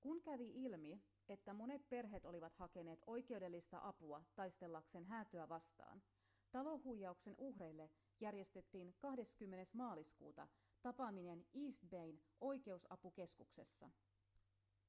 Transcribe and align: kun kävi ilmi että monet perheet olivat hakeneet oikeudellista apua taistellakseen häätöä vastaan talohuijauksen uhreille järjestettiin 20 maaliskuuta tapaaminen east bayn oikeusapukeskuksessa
kun 0.00 0.22
kävi 0.22 0.48
ilmi 0.64 1.02
että 1.28 1.52
monet 1.52 1.88
perheet 1.88 2.24
olivat 2.24 2.54
hakeneet 2.54 2.98
oikeudellista 3.06 3.80
apua 3.82 4.24
taistellakseen 4.34 5.04
häätöä 5.04 5.48
vastaan 5.48 6.02
talohuijauksen 6.52 7.34
uhreille 7.38 7.90
järjestettiin 8.20 8.94
20 8.98 9.70
maaliskuuta 9.76 10.48
tapaaminen 10.82 11.46
east 11.66 11.82
bayn 11.90 12.20
oikeusapukeskuksessa 12.40 13.90